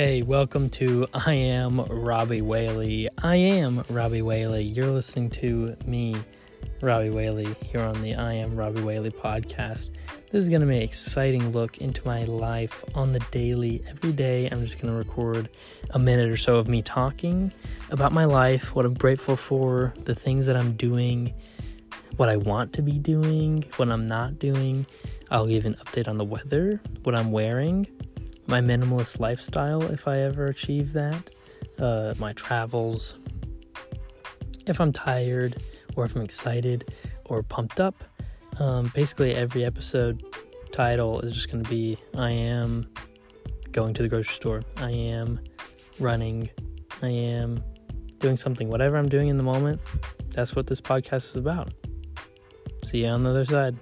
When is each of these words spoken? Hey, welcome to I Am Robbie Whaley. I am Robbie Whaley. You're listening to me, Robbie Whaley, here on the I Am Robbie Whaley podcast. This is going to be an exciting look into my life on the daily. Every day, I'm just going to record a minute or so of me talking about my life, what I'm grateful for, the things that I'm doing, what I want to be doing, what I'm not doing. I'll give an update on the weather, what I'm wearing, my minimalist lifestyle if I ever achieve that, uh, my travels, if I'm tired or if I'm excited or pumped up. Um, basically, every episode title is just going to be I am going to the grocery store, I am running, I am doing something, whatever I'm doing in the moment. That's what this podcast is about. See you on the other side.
Hey, 0.00 0.22
welcome 0.22 0.70
to 0.70 1.08
I 1.12 1.34
Am 1.34 1.80
Robbie 1.80 2.40
Whaley. 2.40 3.08
I 3.20 3.34
am 3.34 3.82
Robbie 3.90 4.22
Whaley. 4.22 4.62
You're 4.62 4.92
listening 4.92 5.28
to 5.30 5.76
me, 5.86 6.14
Robbie 6.80 7.10
Whaley, 7.10 7.56
here 7.64 7.80
on 7.80 8.00
the 8.00 8.14
I 8.14 8.34
Am 8.34 8.54
Robbie 8.54 8.82
Whaley 8.82 9.10
podcast. 9.10 9.88
This 10.30 10.44
is 10.44 10.48
going 10.48 10.60
to 10.60 10.68
be 10.68 10.76
an 10.76 10.82
exciting 10.82 11.50
look 11.50 11.78
into 11.78 12.00
my 12.06 12.22
life 12.22 12.84
on 12.94 13.12
the 13.12 13.18
daily. 13.32 13.82
Every 13.88 14.12
day, 14.12 14.48
I'm 14.48 14.62
just 14.64 14.80
going 14.80 14.92
to 14.92 14.96
record 14.96 15.48
a 15.90 15.98
minute 15.98 16.30
or 16.30 16.36
so 16.36 16.58
of 16.58 16.68
me 16.68 16.80
talking 16.80 17.50
about 17.90 18.12
my 18.12 18.24
life, 18.24 18.76
what 18.76 18.86
I'm 18.86 18.94
grateful 18.94 19.34
for, 19.34 19.92
the 20.04 20.14
things 20.14 20.46
that 20.46 20.56
I'm 20.56 20.76
doing, 20.76 21.34
what 22.18 22.28
I 22.28 22.36
want 22.36 22.72
to 22.74 22.82
be 22.82 23.00
doing, 23.00 23.64
what 23.78 23.88
I'm 23.88 24.06
not 24.06 24.38
doing. 24.38 24.86
I'll 25.32 25.48
give 25.48 25.66
an 25.66 25.74
update 25.84 26.06
on 26.06 26.18
the 26.18 26.24
weather, 26.24 26.80
what 27.02 27.16
I'm 27.16 27.32
wearing, 27.32 27.88
my 28.48 28.60
minimalist 28.60 29.20
lifestyle 29.20 29.82
if 29.82 30.08
I 30.08 30.18
ever 30.20 30.46
achieve 30.46 30.94
that, 30.94 31.30
uh, 31.78 32.14
my 32.18 32.32
travels, 32.32 33.14
if 34.66 34.80
I'm 34.80 34.92
tired 34.92 35.62
or 35.94 36.06
if 36.06 36.16
I'm 36.16 36.22
excited 36.22 36.92
or 37.26 37.42
pumped 37.42 37.80
up. 37.80 38.02
Um, 38.58 38.90
basically, 38.94 39.34
every 39.34 39.64
episode 39.64 40.24
title 40.72 41.20
is 41.20 41.32
just 41.32 41.50
going 41.50 41.62
to 41.62 41.70
be 41.70 41.98
I 42.16 42.30
am 42.30 42.88
going 43.70 43.94
to 43.94 44.02
the 44.02 44.08
grocery 44.08 44.34
store, 44.34 44.62
I 44.78 44.90
am 44.90 45.40
running, 46.00 46.48
I 47.02 47.08
am 47.08 47.62
doing 48.18 48.36
something, 48.36 48.68
whatever 48.68 48.96
I'm 48.96 49.08
doing 49.08 49.28
in 49.28 49.36
the 49.36 49.42
moment. 49.42 49.80
That's 50.30 50.56
what 50.56 50.66
this 50.66 50.80
podcast 50.80 51.30
is 51.30 51.36
about. 51.36 51.72
See 52.84 53.04
you 53.04 53.08
on 53.08 53.22
the 53.22 53.30
other 53.30 53.44
side. 53.44 53.76